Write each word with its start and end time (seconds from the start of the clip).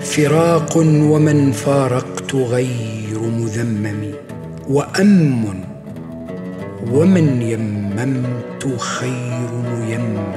فراق 0.00 0.76
ومن 0.76 1.52
فارقت 1.52 2.34
غير 2.34 3.18
مذمم 3.20 4.10
وأم 4.68 5.44
ومن 6.92 7.42
يممت 7.42 8.80
خير 8.80 9.48
ميمم 9.80 10.34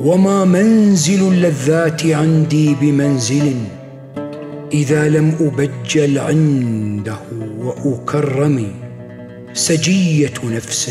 وما 0.00 0.44
منزل 0.44 1.28
اللذات 1.28 2.06
عندي 2.06 2.74
بمنزل 2.80 3.54
إذا 4.72 5.08
لم 5.08 5.34
أبجل 5.40 6.18
عنده 6.18 7.18
وأكرم 7.58 8.66
سجية 9.52 10.34
نفس 10.44 10.90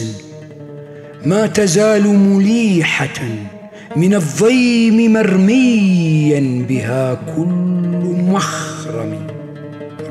ما 1.26 1.48
تزال 1.48 2.04
مليحة 2.08 3.55
من 3.96 4.14
الضيم 4.14 5.14
مرميا 5.14 6.66
بها 6.70 7.14
كل 7.36 8.16
مخرم 8.32 9.28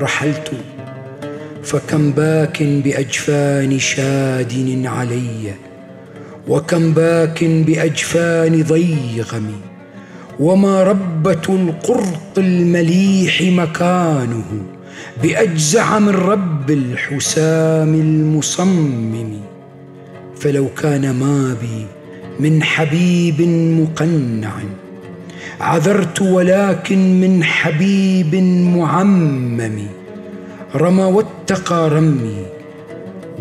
رحلت 0.01 0.51
فكم 1.63 2.11
باك 2.11 2.63
بأجفان 2.63 3.79
شادن 3.79 4.87
علي 4.87 5.53
وكم 6.47 6.91
باك 6.93 7.43
بأجفان 7.43 8.63
ضيغم. 8.63 9.51
وما 10.39 10.83
ربة 10.83 11.45
القرط 11.49 12.37
المليح 12.37 13.41
مكانه 13.41 14.45
بأجزع 15.23 15.99
من 15.99 16.09
رب 16.09 16.71
الحسام 16.71 17.93
المصمم. 17.93 19.39
فلو 20.35 20.67
كان 20.81 21.11
ما 21.11 21.55
بي 21.61 21.85
من 22.39 22.63
حبيب 22.63 23.41
مقنع. 23.81 24.51
عذرت 25.61 26.21
ولكن 26.21 27.21
من 27.21 27.43
حبيب 27.43 28.35
معمم. 28.75 29.87
رمى 30.75 31.03
واتقى 31.03 31.89
رمي 31.89 32.45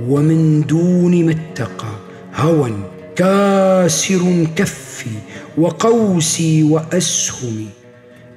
ومن 0.08 0.62
دون 0.66 1.24
ما 1.24 1.32
اتقى 1.32 1.94
هوى 2.36 2.72
كاسر 3.16 4.46
كفي 4.56 5.10
وقوسي 5.58 6.62
واسهمي 6.62 7.68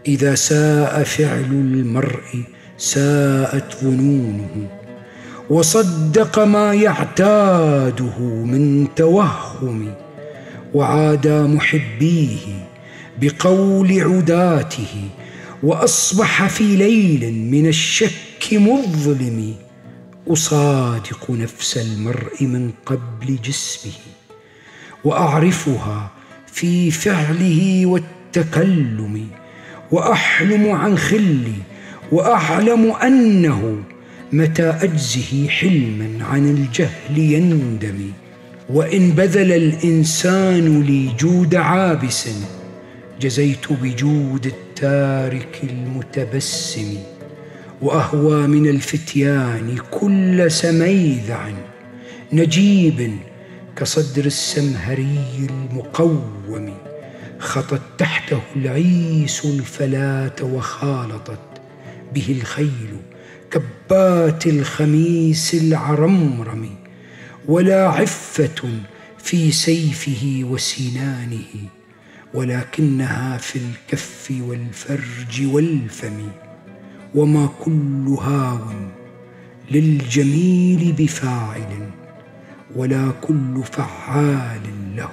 إذا 0.07 0.35
ساء 0.35 1.03
فعل 1.03 1.51
المرء 1.51 2.43
ساءت 2.77 3.77
ظنونه. 3.83 4.67
وصدق 5.49 6.39
ما 6.39 6.73
يعتاده 6.73 8.19
من 8.19 8.87
توهم. 8.95 10.06
وعادى 10.73 11.41
محبيه 11.41 12.67
بقول 13.21 14.01
عداته 14.01 15.09
وأصبح 15.63 16.47
في 16.47 16.75
ليل 16.75 17.33
من 17.33 17.67
الشك 17.67 18.49
مظلم 18.51 19.55
أصادق 20.27 21.31
نفس 21.31 21.77
المرء 21.77 22.43
من 22.43 22.71
قبل 22.85 23.37
جسمه 23.43 23.93
وأعرفها 25.03 26.11
في 26.47 26.91
فعله 26.91 27.85
والتكلم 27.85 29.27
وأحلم 29.91 30.71
عن 30.71 30.97
خلي 30.97 31.53
وأعلم 32.11 32.91
أنه 32.91 33.77
متى 34.33 34.69
أجزه 34.69 35.47
حلما 35.47 36.25
عن 36.25 36.49
الجهل 36.49 37.17
يندم 37.17 38.11
وإن 38.69 39.11
بذل 39.11 39.51
الإنسان 39.51 40.81
لي 40.81 41.11
جود 41.19 41.55
عابس 41.55 42.29
جزيت 43.21 43.73
بجود 43.73 44.45
التارك 44.45 45.61
المتبسم 45.63 46.97
وأهوى 47.81 48.47
من 48.47 48.67
الفتيان 48.69 49.77
كل 49.91 50.51
سميذع 50.51 51.49
نجيب 52.33 53.17
كصدر 53.75 54.25
السمهري 54.25 55.49
المقوم 55.49 56.73
خطت 57.39 57.81
تحته 57.97 58.41
العيس 58.55 59.45
الفلاة 59.45 60.35
وخالطت 60.43 61.39
به 62.15 62.37
الخيل 62.41 62.97
كبات 63.51 64.47
الخميس 64.47 65.53
العرمرم. 65.53 66.86
ولا 67.47 67.87
عفة 67.89 68.69
في 69.17 69.51
سيفه 69.51 70.39
وسنانه 70.43 71.69
ولكنها 72.33 73.37
في 73.37 73.59
الكف 73.59 74.33
والفرج 74.41 75.45
والفم 75.45 76.29
وما 77.15 77.49
كل 77.59 78.17
هاو 78.21 78.59
للجميل 79.71 80.93
بفاعل 80.97 81.89
ولا 82.75 83.11
كل 83.21 83.63
فعال 83.63 84.95
له 84.95 85.09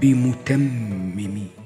بمتمم. 0.00 1.59